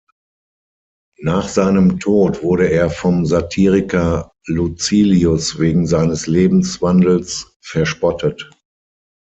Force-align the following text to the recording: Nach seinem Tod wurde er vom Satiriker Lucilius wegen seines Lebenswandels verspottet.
Nach 1.19 1.47
seinem 1.47 1.99
Tod 1.99 2.41
wurde 2.41 2.71
er 2.71 2.89
vom 2.89 3.23
Satiriker 3.27 4.31
Lucilius 4.47 5.59
wegen 5.59 5.85
seines 5.85 6.25
Lebenswandels 6.25 7.55
verspottet. 7.61 8.49